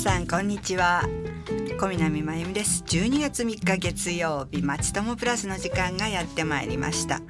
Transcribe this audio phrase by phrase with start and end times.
[0.00, 1.02] さんこんにちは。
[1.78, 2.82] 小南真由美です。
[2.86, 7.20] 12月3日月曜日まちともプラスの時間がやってまいりました。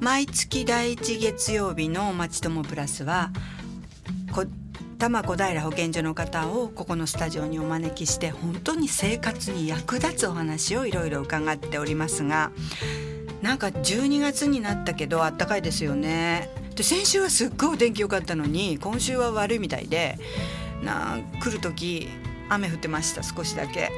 [0.00, 3.30] 毎月第一月曜日のまちともプラスは
[4.32, 4.44] 多
[5.06, 12.50] 摩小平保健所の方をここのスタジオにお招きして本当に生活に役立つお話をいろいろ伺っておりますが
[13.40, 16.50] なんか12月になったけどあったかいですよね。
[16.74, 20.18] で先週はすっごいお天気良かったのに今週は悪いみたいで
[20.82, 22.08] な来る時
[22.48, 23.90] 雨降ってました少しだけ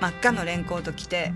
[0.00, 1.32] 真っ赤のレンコート着て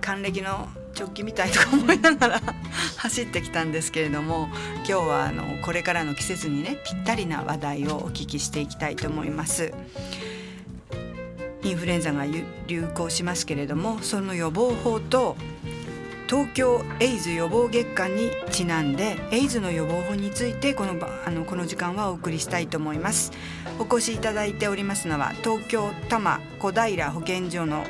[0.00, 0.68] 還暦の
[0.98, 2.40] 直帰みたいとか思いながら
[2.96, 9.72] 走ってきたんですけれども今日はあのこれからの季節にねぴったりな話題をお聞きしていきたいと思います。
[11.64, 15.36] インフルエンザが流行しますけれどもその予防法と
[16.28, 23.32] 東京エイズ予防月間にちなんでエイズの予防法についてこのあのこの時間はお送りしたいと思います。
[23.78, 27.82] お越しいただいておりますのは東京多摩小平保健所の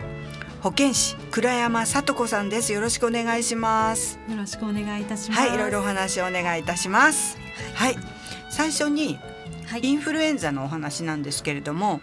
[0.60, 2.72] 保健師倉山聡子さんです。
[2.72, 4.20] よろしくお願いします。
[4.30, 5.40] よろしくお願いいたします。
[5.40, 7.38] はいいろいろお話をお願いいたします。
[7.74, 8.04] はい、はい、
[8.50, 9.18] 最初に
[9.82, 12.00] インフルエンザのお話なんですけれども、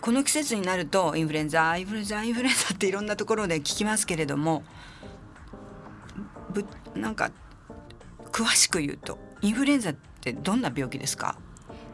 [0.00, 4.62] この季節になるとインフルエンザインフルエンザインフルエンザっていろんなところで聞きますけれども
[6.50, 7.30] ぶなんか
[8.32, 11.36] 詳しく言うとインフルエンザってどんな病気ですか？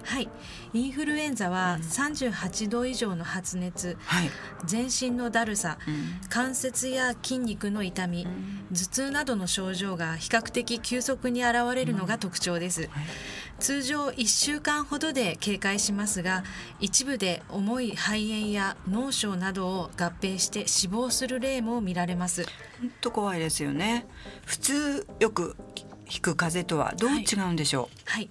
[0.05, 0.29] はい。
[0.75, 4.31] インフルエンザは38度以上の発熱、はい、
[4.65, 13.05] 全身のだるさ、うん、関節や筋肉の痛み、うん、頭痛などの症状が比較的急速に現れるのが特徴です、うんはい、
[13.61, 16.43] 通常1週間ほどで警戒しますが
[16.81, 22.45] 一部で重い肺炎や脳症などを合併して死亡する例も見られます。
[22.81, 24.07] 本当怖いですよね。
[24.45, 25.57] 普通よく
[26.13, 28.31] 引く風邪とはどう違うんでしょう、はい、は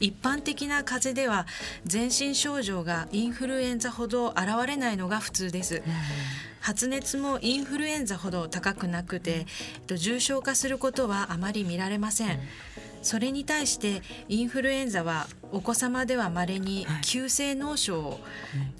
[0.00, 1.46] い、一般的な風邪では
[1.84, 5.82] 全身症状がインフルエンザほど現れないのが普通です、
[6.60, 9.46] 発熱もインフルエンザほど高くなくて、
[9.96, 12.40] 重症化することはあまり見られません、
[13.02, 18.18] それに対してインフルエンザはお子様ではまれに急性脳症、はい、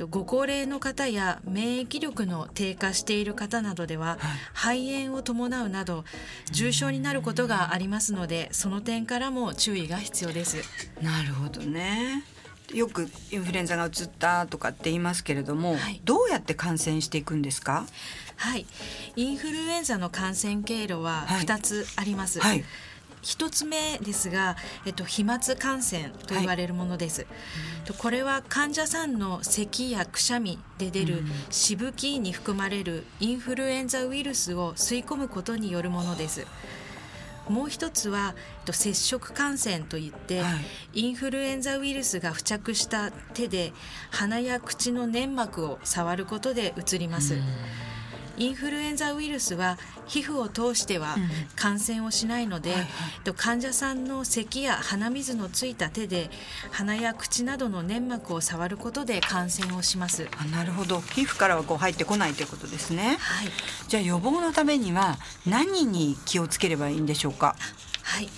[0.08, 4.18] ご高齢の方や免疫力の低下している方などでは、
[4.54, 6.04] 肺炎を伴うなど
[6.50, 10.62] 重症になることがありますのでその点からも注意が必要です。
[11.02, 12.24] なるほどね。
[12.72, 17.84] よくインフルエンザがうつったとかって言いますけれども、はい、どうやって感染していくんですか？
[18.36, 18.64] はい。
[19.16, 22.64] インフルエンザの感染経路は2つあります、はいはい
[23.22, 27.26] 一つ目ですが、えっと、飛沫感染と言われるものです、は
[27.94, 36.46] い、これは患者さんの咳やくしゃみで出るしぶきに含まれるインフルエンザウイルスを吸い込むことによるものです。
[37.48, 38.36] もう一つは
[38.70, 40.50] 接触感染といって、は
[40.92, 43.72] い、インフルエンザウイルスが付着した手で
[44.10, 47.36] 鼻や口の粘膜を触ることでうつります。
[48.42, 51.14] インフルエンザウイルスは皮膚を通しては
[51.54, 52.74] 感染をしないので、
[53.24, 56.28] うん、患者さんの咳や鼻水のついた手で
[56.72, 60.26] 鼻や口などの粘膜を触ることで感染をします。
[60.36, 61.00] あなるほど。
[61.00, 63.48] 皮膚からはこう入ってこないということですね、はい、
[63.86, 67.54] じゃあ予防のためには何に気をつければいいんでしょうか？
[68.02, 68.28] はい。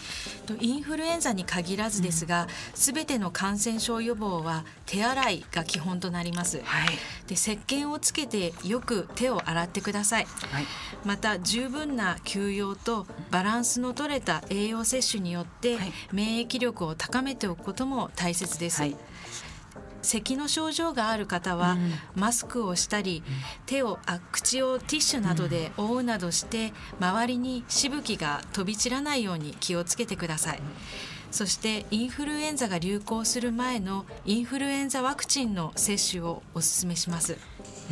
[0.60, 6.60] インフルエンザに限らずですが、す、べ、ての感染症予防は手洗いが基本となります。
[6.62, 6.88] はい、
[7.26, 10.26] で石鹸をつけてよく手を洗ってください。
[10.26, 10.66] はい、
[11.04, 15.78] また十分な休養とバランスの取れた栄養摂取によって
[16.12, 18.82] 免疫力を高めておくことも大切です。
[18.82, 18.96] はい
[20.04, 21.76] 咳の症状がある方は、
[22.14, 23.24] マスクをしたり、
[23.66, 30.60] 手をあ口をティッシュなどで覆うなどして周りにしぶきが飛び散らないように気をつけてください。
[31.30, 37.36] そしてインフルエンザが流行する前のインフルエンザワクチンの接種をお勧めします。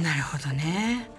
[0.00, 1.10] なるほどね。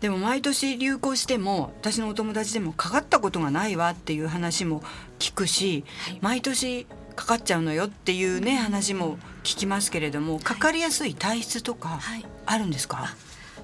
[0.00, 4.82] でも毎年流行しても私のお友達でもかかったことがないわっていう話も
[5.20, 12.00] 聞くし、はい、毎年かかっちゃうのよっていうね話も聞きますけれどもかかりやすい体質とか
[12.46, 13.08] あるんですか、はい。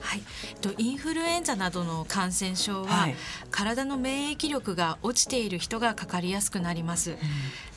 [0.01, 0.23] はい、
[0.61, 3.17] とインフルエンザなどの感染症は、はい、
[3.51, 7.17] 体の免疫力が落ちている人がかかりやすくなります、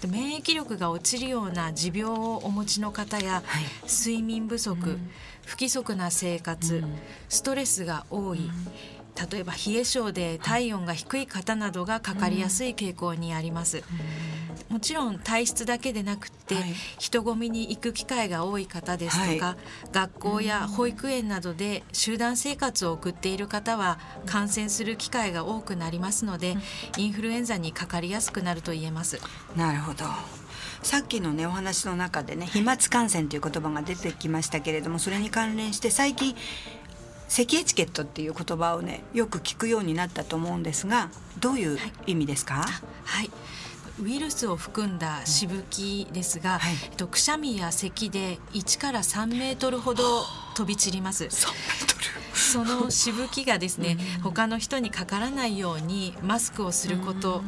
[0.04, 5.10] うん、免疫力が落ちるような持病をお持ちの方や、はい、睡眠不足、うん、
[5.46, 6.96] 不規則な生活、うん、
[7.28, 8.50] ストレスが多い、
[9.32, 13.84] 例えば冷え性で体温が低い方などがかかりやすい傾向にあります。
[14.70, 16.64] もちろん体質だけでなくて、はい、
[16.98, 19.58] 人混みに行く機会が多い方ですとか、はい、
[19.92, 26.56] 学校や保育園などで集団生活を送っている方は感染する機会が多くなりますので、
[26.98, 29.20] インフルエンザにかかりやすくなると言えます。
[29.58, 30.06] なるほど。
[30.84, 36.36] さっきのねお話の中でね飛沫感染という言葉が出てきましたけれどもそれに関連して最近
[37.32, 42.64] 咳エチケットっていう言葉をねよく聞くようになったと思うんですがどういう意味ですか、はい、
[43.06, 43.30] はい。
[44.02, 50.04] ウイルスを含んだしぶきですが、はい、くしゃみや咳で1から3メートルほど
[50.56, 51.30] 飛び散ります。
[52.34, 57.44] そのしぶきがですね、他の人にかからないようにマスクをすること、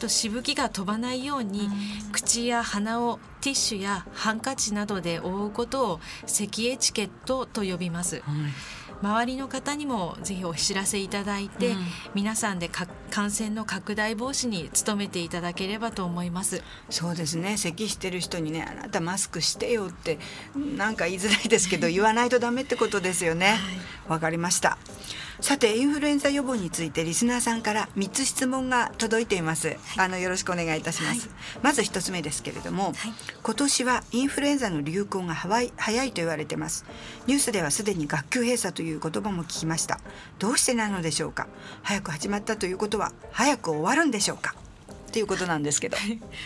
[0.00, 1.68] としぶきが飛ばないように
[2.12, 8.22] 口や鼻をティッシュやハンカチなどで覆うことを咳エチケットと呼びます。
[9.02, 11.76] 周りの方にもぜひお知らせいただいて、うん、
[12.14, 12.68] 皆さんで
[13.10, 16.62] 感染の拡大防止に努めていただければと思います。
[16.90, 17.56] そうですね。
[17.56, 20.18] 咳してる人にねあなたマスクしてよって
[20.76, 23.58] なんか言いづらいですけど言わないとダメってことですよね。
[24.08, 24.78] わ、はい、かりました
[25.40, 32.94] さてインフルエンザ予防についてリスナーさんから3つ質問が届いています、はい、あのよろしくお願いいたします、はい、まず1つ目ですけれども、はい、
[33.42, 36.84] 今年はインフルエンザの流行が早い早いと言われてます。
[37.26, 40.00] ニュースではすでに学級閉鎖という言葉も聞きました。
[40.38, 41.46] どうしてなのでしょうか。
[41.82, 44.54] 早く始まったということは早く終わるんでしょうか
[45.18, 45.96] っていうことなんですけど。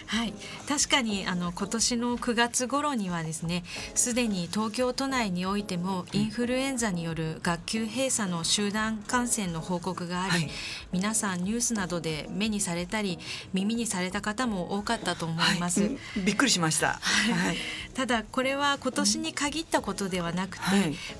[0.07, 0.33] はい、
[0.67, 3.65] 確かにあの今年の9月頃にはですね、
[3.95, 10.51] すでに東京都内においてもインフルエンザによる学級閉鎖の集団感染の報告があり、はい、
[10.93, 13.19] 皆さんニュースなどで目にされたり
[13.53, 15.83] 耳にされた方も多かったと思います。
[15.83, 16.95] はい、びっくりしました。
[16.95, 17.57] はい、
[17.93, 20.63] ただこれは今年に限ったことではなくて、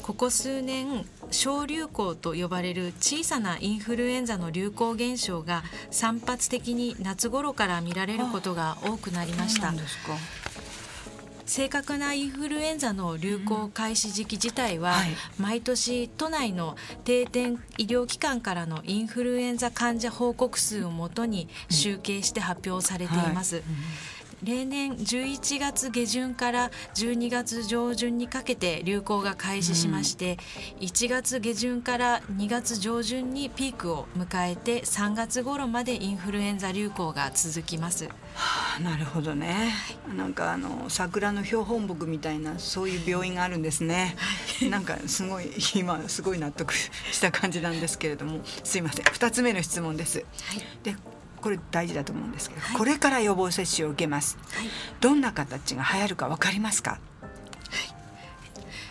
[0.01, 9.73] ここ数年小流行と呼ばれる小さなインフルエンザの流行現象が散発的に夏頃から見られることが多くなりました。
[11.45, 14.95] 正確なインフルエンザの流行開始時期自体は、
[15.39, 23.63] 毎年都内の定点医療機関からのインフルエンザ患者報告数をもとに集計して発表されています。
[24.43, 30.39] 例年11月下旬から12月上旬にかけて流行が開始しまして、
[30.79, 38.09] うん、1月下旬から2月上旬にピークを迎えて3月頃までインフルエンザ流行が続きます。
[38.35, 39.73] はあ、なるほどね、
[40.09, 44.17] はい、なんかあの桜の標本木みたいなそういう病院があるんですね、
[44.61, 49.05] はい、なんかすごい今すごい納得した感じなんですけれどもすいません。
[49.05, 50.19] 2つ目の質問です。
[50.19, 50.27] はい、
[50.83, 50.97] で
[51.43, 54.69] これ大事だと思うんですけど、はい、これから予防接種を受けます、はい、
[55.01, 56.99] どんな形が流行るかわかりますか？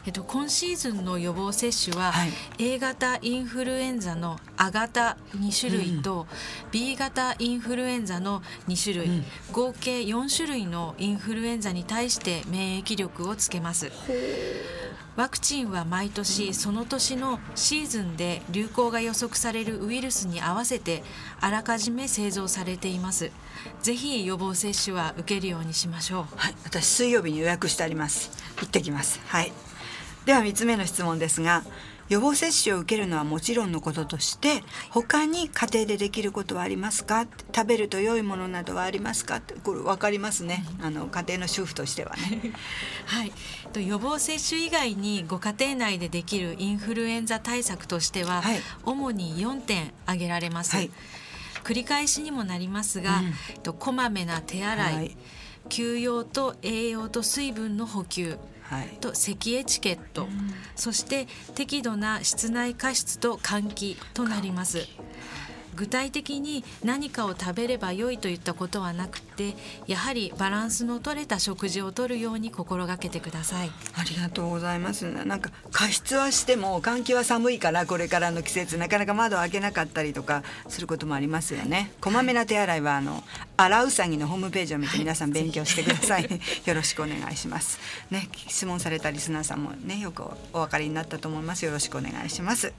[0.04, 13.92] えっと、今シーズンの予防接種は、はい、A 型インフルエンザのア型2種類と、うん、B 型インフルエンザの2種類、うん、合計4種類のインフルエンザに対して免疫力をつけます。
[15.18, 21.04] ワクチンは毎年その年のシーズンで流行が予測されるウイルスに合わせて
[21.42, 23.32] あらかじめ製造されています。
[23.82, 26.38] ぜひ予防接種は受けるようにしましょう。
[26.38, 28.32] はい私水曜日に予約してあります。
[28.58, 29.20] 行ってきます。
[29.28, 29.52] はい。
[30.26, 31.64] では3つ目の質問ですが
[32.12, 37.26] 予防接種を受けるのはもちろんのこととして他に家庭でできることはありますか？
[37.56, 39.40] 食べると良いものなどはありますか？
[39.64, 40.66] これ分かりますね。
[40.82, 42.52] あの家庭の主婦としてはね。
[43.08, 43.32] はい。
[43.88, 50.76] 予防接種以外にご家庭内でできるインフルエンザ対策としては、はい、主に4点挙げられます。
[50.76, 50.92] はい、
[51.64, 53.22] 繰り返しにもなりますが、
[53.66, 55.18] うん、こまめな手洗い、はい、
[55.70, 58.38] 休養と栄養と水分の補給
[59.00, 60.28] と咳エチケット、
[60.76, 64.88] そして適度な室内加湿と換気となります。
[65.76, 69.56] 具体的に何かを食べれば良いといったことはなくて
[69.88, 73.72] やはりバランスの取れた食事をとるように心がけてください。
[73.96, 75.06] ありがとうございます。
[75.06, 81.92] なんか加湿はしても換気は寒いからこれからの季節なかなか窓を開けなかったりとかすることもありますよね。
[82.02, 83.24] こまめな手洗いはあの
[83.58, 87.80] 荒うさぎのホームページを見て皆さん勉強してください、はい、よろしくお願いします。
[88.10, 91.66] ね質問されたリスナーさんもねよくお分かりになったと思います。
[91.66, 92.74] よろしくお願いします。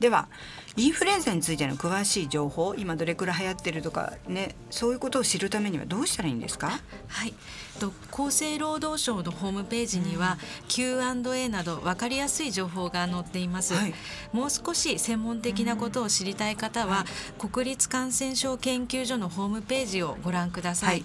[0.00, 0.28] では
[0.76, 6.80] インフルエンザについての詳しい情報今どれくらい流行ってるとかねそういうことを知るためにはどうしたらいいんですか？
[7.08, 7.34] はい。
[7.78, 13.94] と厚生労働省のホームページには、うん、Q&A など分かりやすい情報が載っています、はい、
[14.32, 17.06] もう少し専門的なことを知りたい方は、
[17.40, 21.04] うん、国立感染症研究所のホームページをご覧ください、はい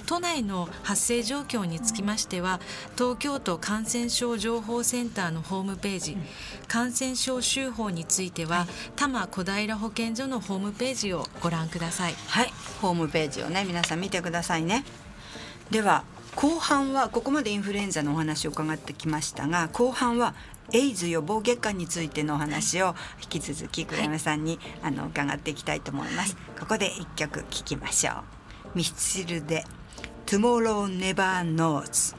[0.00, 2.60] 都内の発生状況につきましては
[2.96, 6.16] 東京都感染症情報センターのホームページ、
[6.68, 12.14] 感染症週報については、多摩小平保健所のホームページをご覧ください。
[12.28, 12.52] はい。
[12.80, 14.84] ホームページをね皆さん見てくださいね。
[15.70, 16.04] では
[16.36, 20.34] 後半はここまでインフルエンザのお話を伺ってきましたが後半は
[20.72, 28.14] エイズ予防月間についてのお話を引き続き黒山さんに、はい、あの伺っていきたいと思います、はい、ここで一曲聞きましょう。
[28.74, 29.64] ミスチルで
[30.26, 32.16] Tomorrow Never Knows.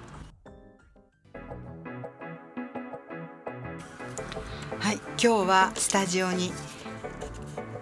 [4.80, 6.52] はい今日はスタジオに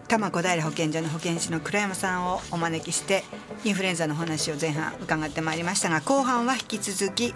[0.08, 3.24] 多摩小平保健所の保健師の倉山さんをお招きして
[3.66, 7.36] インフルエンザの話を前半伺ってまいりましたが後半は引き続き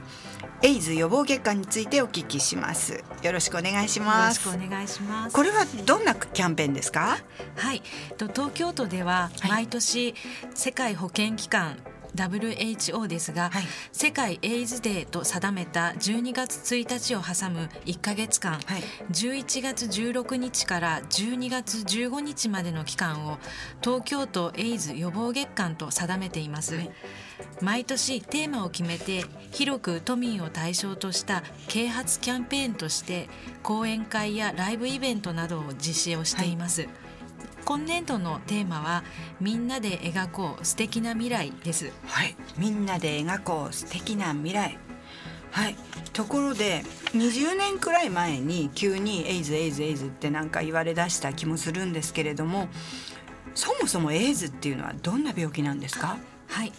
[0.61, 3.03] エイズ予防月間についてお聞きします。
[3.21, 4.45] よろしくお願いします。
[4.47, 5.35] よろしくお願いします。
[5.35, 7.17] これはどんなキャンペーンですか？
[7.57, 7.83] はい。
[8.17, 10.15] 東京都では毎年
[10.55, 11.77] 世界保健機関、
[12.17, 23.37] WHO ですが、はい、世界エイズデーと定めた12月1日を挟む1か月間、はい、11月16日から12月15日までの期間を
[23.81, 26.75] 東京都エイズ予防月間と定めています。
[26.75, 26.89] はい
[27.61, 33.29] 毎年テーマを決めて広く都民を対象とした啓発キャンペーンとして
[33.63, 36.81] 講演会やライブイベントなどを実施をしています。
[36.81, 37.06] はい
[37.67, 39.03] 今年度のテーマは
[39.41, 41.91] みんなで描こう素敵な未来です。
[42.05, 42.33] はい。
[42.57, 44.79] みんなで描こう素敵な未来。
[45.51, 45.75] はい。
[46.13, 52.69] ところで20年くらい前に急にエイズエイズエイズってなんか言われだした気もするんですけれども
[53.53, 56.17] そもそもエイズっていうのはどんな病気なんですか？
[56.47, 56.71] はい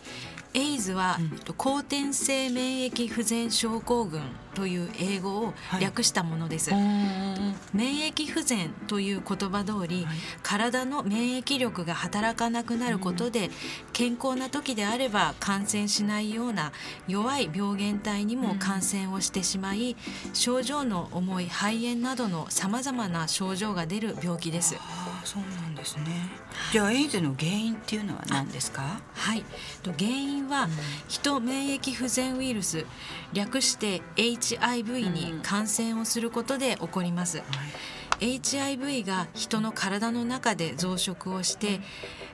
[0.55, 4.21] エイズは、うん、後天性免疫不全症候群
[4.55, 13.51] という英語を略したものです、はい、免疫不全という言葉通り、はい、体の免疫力が働かなくなることで、うん、
[13.93, 16.73] 健康な時であれば感染しないような
[17.07, 24.77] 弱い病原体にも感染をしてしまい、うん、症状の重い肺炎などのさまざまな症状が出る病気です。
[24.81, 26.31] あそうなんですね
[26.71, 29.01] じゃあエイズの原因っていうのは何ですか？
[29.15, 29.45] はい。
[29.85, 30.69] 原因は、
[31.09, 32.85] 人免疫不全ウイルス
[33.33, 41.81] 略して HIV に感染をすることで起こります、うん、HIV が人の体の中で増殖をして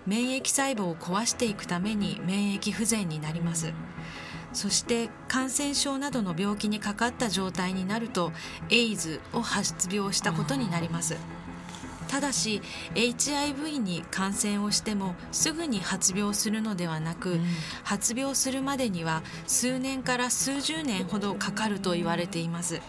[0.04, 3.72] 免疫細胞を壊していくために免疫不全になります、
[4.52, 8.32] そして感染症などの病気にかかった状態になると
[8.68, 11.16] エイズを発病したことになります。
[12.14, 12.62] ただし
[12.94, 17.44] HIV に感染をしてもすぐに発病するのではなく、うん、
[17.82, 22.80] 発病するまでには数年から数十年ほどかかると言われています。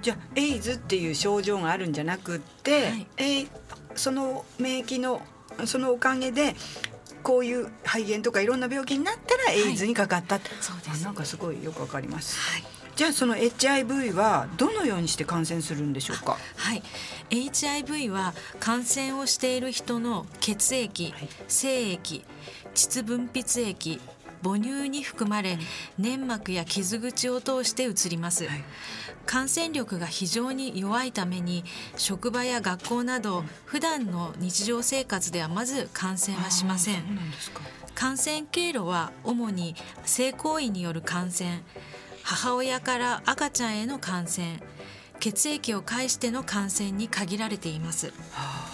[0.00, 3.46] じゃあエイズっていう症状があるんじゃなくって、はい、え
[3.94, 5.20] その免疫の
[5.66, 6.56] そのおかげで
[7.22, 11.04] こういう肺炎とかいろんな病気になったらエイズにかかった、はい、そうです。
[11.04, 12.38] なんかすごいよくわかります。
[12.38, 16.36] はいじゃあその HIV はどのようにして感染するんでしょうか？
[16.56, 16.82] はい。
[17.30, 22.24] HIV は感染をしている人の血液、はい、精液
[22.74, 24.00] 膣分泌液
[24.42, 25.58] 母乳に含まれ
[25.96, 28.64] 粘膜や傷口を通して移ります、はい、
[29.26, 31.62] 感染力が非常に弱いために
[31.96, 37.04] 職場や学校など普段の日常生活ではまず感染はしません。
[37.94, 41.62] 感染経路は主に性行為による感染
[42.30, 44.60] 母親から赤ちゃんへの感染。
[45.18, 48.08] 血液を介しての感染に限られています。
[48.08, 48.68] はあ。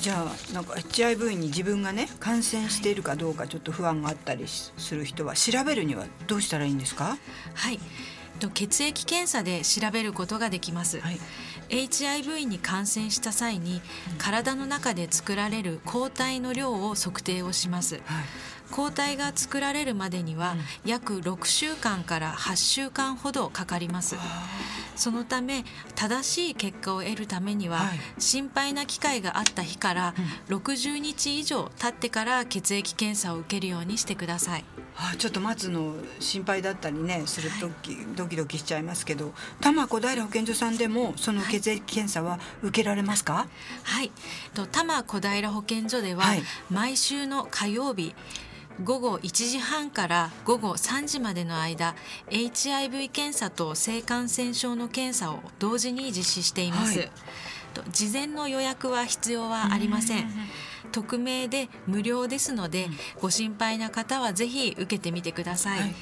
[0.00, 7.18] じゃあなんか HIV に自分がね感染しているかどうかちょっと不安があったりする人は調べるにはどうしたらいいんですか？
[7.52, 7.78] はい。
[8.54, 11.20] 血液検査で調べることができます、はい、
[11.68, 13.82] HIV に感染した際に
[14.16, 18.04] 体の中で作られる抗体の量を測定をします、はい
[18.70, 24.16] 抗体が作られるまでには約6週間から8週間ほどかかります。
[24.96, 30.14] そのため正しい結果を得るためには、心配な機会があった日から
[30.48, 34.64] 60日以上経ってから血液検査を受けるようにしてください。
[34.96, 43.46] あちょっと待つの心配だったりねする時、はい、ドキドキしちゃいますけど多摩小平保健所さんでもその血液検査は受けられますか？
[43.84, 44.10] はい。
[44.52, 46.24] 多摩小平保健所では、
[46.68, 48.14] 毎週の火曜日
[48.84, 51.94] 午後1時半から午後3時までの間
[52.30, 57.10] HIV 検査と性感染症の検査を同時に実施しています、はい、
[57.92, 60.30] 事前の予約は必要はありません。
[60.92, 62.88] 匿名で無料ですので、
[63.20, 65.94] ご心配な方はぜひ受けてみてください、はい。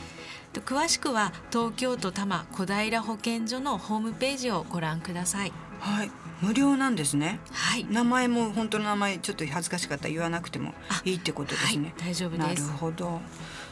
[0.65, 5.53] 詳しくは東京都多摩小平保健所のホームページをご覧ください。
[5.81, 7.41] はい、無料なんですね。
[7.53, 7.87] はい。
[7.91, 10.73] 名前も本当の名前ちょっと恥ずかしかったら言わなくても
[11.05, 11.95] いいってことですね。
[11.99, 12.63] はい、大丈夫です。
[12.67, 13.21] なるほど。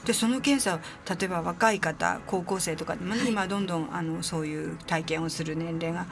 [0.04, 0.80] でその検査
[1.18, 6.06] 例えば若い方高校生とかでも、ね、今どんどんあのそういう体験をする年齢が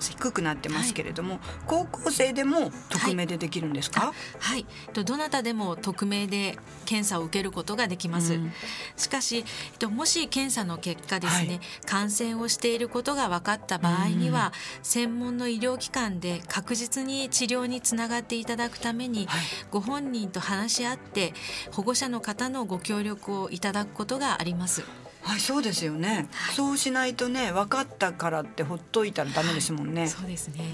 [0.00, 8.52] 低くなってますけれども、はい、高校生でも匿名でできるんですか、はい、はい、どなたでも匿名で検査を受けることができます、うん、
[8.96, 9.44] しかし
[9.90, 19.28] もし検査の結果ですね、はい、感染をしていることが分かった場合には、うん、専門の医療機関で確実に治療につながっていただくために、
[19.70, 21.32] ご本人と話し合って
[21.72, 24.82] 保護者の方のご協力をいただくことがあります。
[25.22, 30.64] はい、そうですよね、はい、そうしないとね分かったからってほっといたらダメですもんね、はい、そうですね。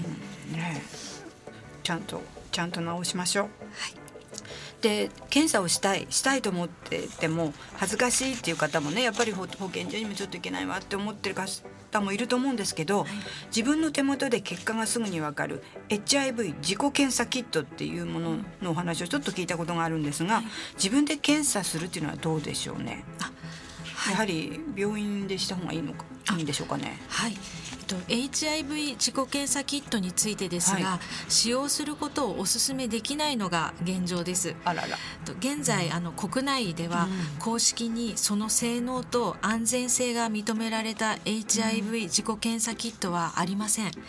[0.49, 0.81] うん、ね
[1.83, 2.21] ちゃんと
[2.51, 3.45] ちゃんと直しましょう。
[3.45, 3.51] はい。
[4.81, 13.07] で検査をしたいしたいと思ってても恥ずかしいっていう方もねやっぱり保健所にもちょっといけないわって思ってる方もいると思うんですけど、はい、
[13.47, 23.05] 自分の手元で結果がすぐに分かる HIV 自己検査キットっていうもののお話をちょっと聞いたことがあるんですが、はい、自分で検査するっていうのはどうでしょうね？
[23.21, 23.31] あ
[24.11, 26.05] やはり病院でした方がいいのか
[26.37, 26.99] いいんでしょうかね。
[27.07, 27.37] はい。
[27.85, 34.55] と HIV 自己検査キットについてですが、はい、使用することをお勧めできないのが現状です。
[34.65, 37.07] あららと現在、あの国内では
[37.39, 43.91] 公式にその性能と安全性が認められた HIV 自己検査キットはありません。
[43.91, 43.99] で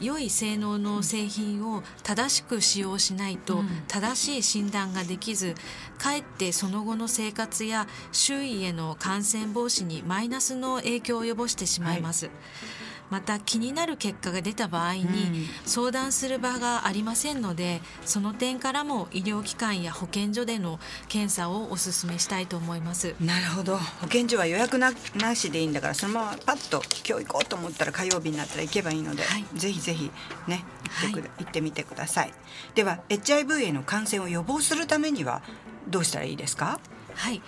[0.00, 5.54] 良い性能の製品を正しく使用しないと正しい診断ができず
[5.98, 12.26] かえってその後の生活や周囲への感染防止にマイナスの影響を及ぼしてしまいます。
[12.26, 23.14] はいまた気になる結果が出た場合に相談する場がありませんのでその点からも医療機関や保健所での検査をお勧めしたいと思います。
[23.20, 23.76] なるほど。
[23.76, 30.10] 保健所は予約ななしでいいんだからそのままパッと今日行こうと思ったら火曜日になったら行けばいいので、はい、ぜひぜひ
[30.46, 30.64] ね
[31.02, 32.32] 行ってく、はい、行ってみてください。
[32.74, 35.42] では HIV への感染を予防するためには
[35.88, 36.80] どうしたらいいですか？
[37.14, 37.40] はい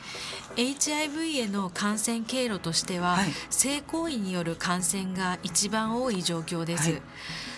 [0.59, 7.03] HIV への感染経路としては、はい、性行為による感染が一番多い状況です、はい、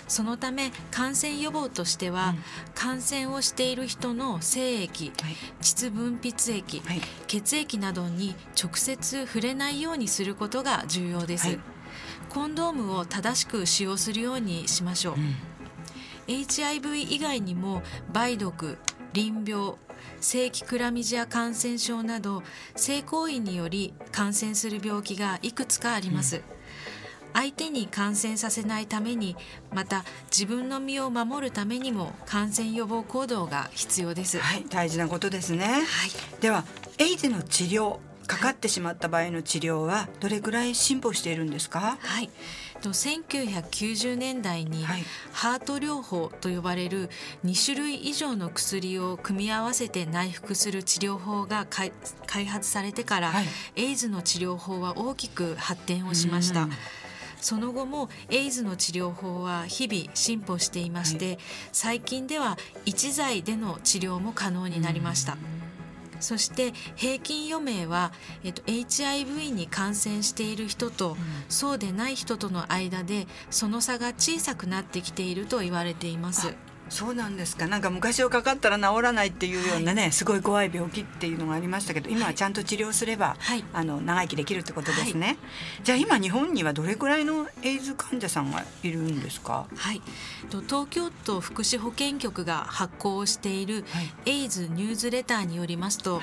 [0.07, 2.37] そのため感染予防としては、うん、
[2.75, 6.83] 感染をしている人の精液、はい、膣分泌液、
[7.27, 11.59] 血液などに直接触れないようにすることが重要です、
[12.29, 15.37] コンドームを正しく使用するようにしましょう、うん、
[16.27, 18.77] HIV 以外にも梅毒
[19.15, 19.75] 淋病
[20.21, 22.43] 正規クラミジア感染症など
[22.77, 26.43] 性行為により感染する病気がいくつかあります、うん、
[27.33, 29.37] 相手に感染させないために
[29.73, 35.85] また自分の身を守るためにも感染予防行動が必要です、はい、大事なことですね、はい、
[36.41, 36.65] では
[36.99, 41.99] エイズの治療かかってしまった場合の治療はどれぐらい進歩しているんですか？
[42.01, 42.31] はい
[42.81, 44.85] と1990年代に
[45.33, 47.11] ハート療法と呼ばれる
[47.45, 56.69] 2種類以上の薬を組み合わせて内服する治療法が開発されてから、はい、エイズの治療法は大きく発展をしました。
[57.41, 61.39] その後もエイズの治療法は日々進歩していまして、はい、
[61.73, 65.39] 最近では一剤での治療も可能になりました。
[66.21, 68.13] そして平均余命は、
[68.45, 71.17] えっと、HIV に感染している人と、うん、
[71.49, 76.55] そうでない人との間でその差が小さくなってきていると言われています。
[76.91, 77.67] そうなんですか。
[77.67, 85.37] なんか昔をかかったら治らないっていうようなね、はい、すごい怖い病気っていうのがありましたけど今はちゃんと治療すれば、はい、あの長生きできるってことですね、はい、
[85.85, 89.67] じゃあ今日本にはどれくらいのエイズ患者さんがいるんですか？
[89.75, 90.03] はい。
[90.69, 93.85] 東京都福祉保健局が発行している
[94.27, 96.21] エイズニュースレターによりますと、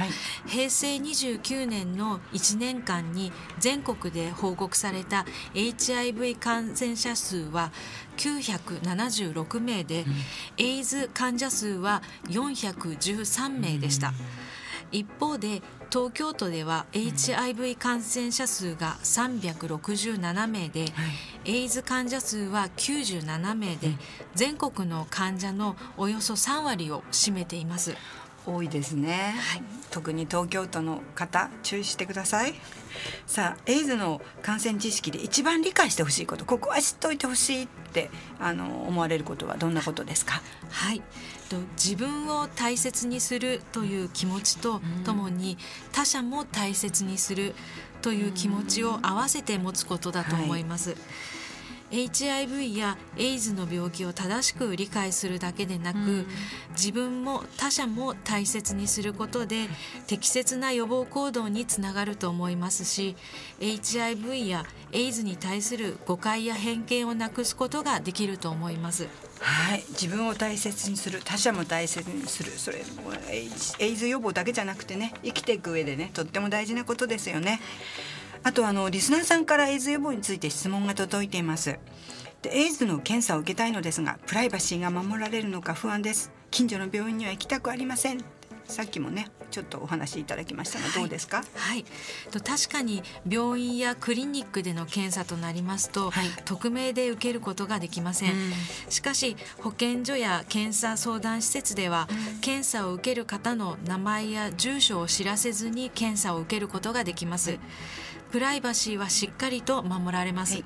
[0.47, 5.25] 平成29年の1年間に全国で報告された
[5.56, 7.71] HIV 感染者数は
[8.17, 14.13] 976名で、うん、エイズ患者数は413名でした。
[14.91, 20.86] 一方で東京都では HIV 感染者数が367名で、
[21.45, 23.93] エイズ患者数は97名で、
[24.36, 27.95] 全国の患者のおよそ3割を占めています。
[28.45, 32.54] 多いですね、はい、特に東京都の方注意してください。
[33.26, 40.41] さあエイズの感染知識で一番理解してほしいことここは知っといてほしいってあの思われることはどんなことですか？
[40.71, 41.02] はい。
[41.50, 45.58] と自分を大切にするという気持ちとともに
[45.91, 47.56] 他者も大切にする
[48.02, 50.91] という気持ちを合わせて持つことだと思います。
[50.91, 51.00] はい
[51.91, 56.28] HIV やエイズの病気を正しく理解するだけでなく、うん、
[56.71, 59.67] 自分も他者も大切にすることで
[60.08, 63.15] 適切な予防行動につながると思いますし
[63.60, 69.08] HIV やエイズに対する誤解や偏見をなくすことができると思います。
[69.39, 77.60] はい、自分を大切にする他者も大切にするそれもエイズ予防だけじゃなくてね生きていく上でねとっても大事なことですよね。
[78.48, 81.78] あとあのリスナーさんからエイズ予防について質問が届いています。
[82.42, 88.24] でエイズの検査を受けたいのですがプライバシーが守られるのか不安です近所の病院には行きたくありません
[88.67, 91.86] さっきもねちょっとお話しいただきましたがどうですか、はい、
[92.32, 98.38] と確かに病院やクリニックでの検査となりますと、はい、匿名で受けることができません、うん、
[98.89, 107.60] しかし保健所や検査相談施設では、うん、検査を受ける方の名前や住所を知らせずに検査を受けることができます、
[108.32, 110.63] プライバシーはしっかりと守られます、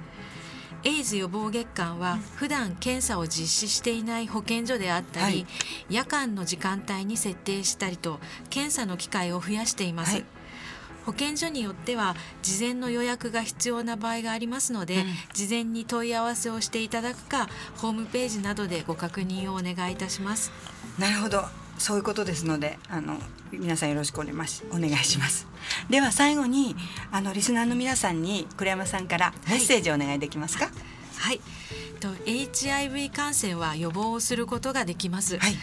[0.84, 5.46] エイズ予防月間は普段検査を実施していない保健所であったり、はい、
[5.90, 10.26] 夜間の時間帯に設定したりと検査の機会を増やしています、はい、
[11.06, 20.52] 保健所によっては事前の予約が必要な場合がありますので、うん、事前に問い合わせをしていただくかホームページなどでご確認をお願いいたします。
[20.98, 23.18] なるほどそういうことですのであの
[23.52, 25.48] 皆さんよろしくお願いしお願いします。
[25.90, 26.76] では最後に
[27.12, 30.70] あのリスナーの皆さんに栗山さんからメッセージをお願いできますか？
[31.18, 31.42] はい、
[32.00, 35.54] と HIV 感染は予防をすることができます、はい、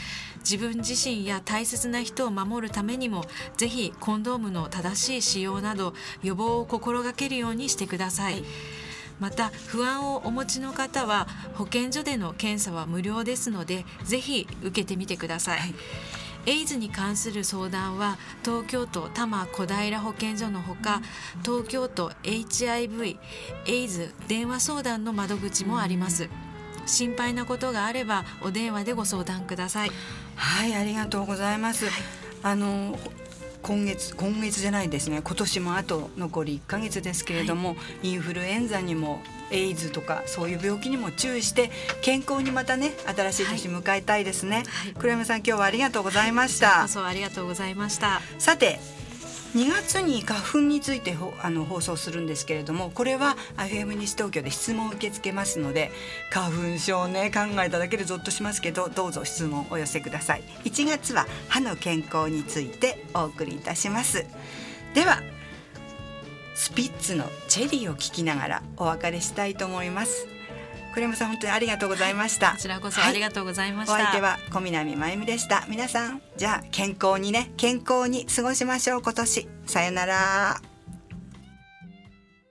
[0.41, 3.25] 自分自身や大切な人を守るためにも
[3.57, 8.45] ぜひコンドームの正しい使用など予防を心がけるようにしてください、はい
[9.21, 15.75] また不安をお持ちの方は保健所での検査は無料ですのでぜひ受けてみてください、はい
[16.47, 21.03] エイズに関する相談は東京都多摩小平保健所のほか
[21.43, 23.19] 東京都 HIV
[23.67, 26.31] エイズ電話相談の窓口もあります。
[26.87, 29.91] 心配なことがあればお電話でご相談ください。
[30.37, 31.85] はいありがとうございます。
[31.85, 31.95] はい、
[32.43, 32.99] あの
[33.69, 35.21] 今月今月じゃないですね。
[35.23, 44.65] 今年もあと残り1か月ですけれども、はい、インフルエンザにもエイズとかそういう病気にも注意して健康にまたね新しい年迎えたいですね、はい。
[44.65, 48.23] はい、黒山さん今日はありがとうございました、はい、ありがとうございました。
[48.39, 48.81] さて
[49.55, 55.91] 2月に花粉についてあの放送するんですけれどもこれは FM 西東京で質問を受け付けますので
[56.31, 60.43] 花粉症ね考えただけでゾッとしますけどどうぞ質問お寄せください。
[60.65, 64.27] 1月は歯の健康についてお送りいたします。
[64.95, 65.23] では
[66.55, 70.38] スピッツのチェリーを聞きながらお別れしたいと思います。
[70.95, 75.65] 栗山さん本当にありがとうございました、こちらこそありがとうございました、はい、お相手は小南真由美でした。
[75.69, 79.49] 皆さんじゃあ健康にね健康に過ごしましょう今年。
[79.67, 80.61] さよなら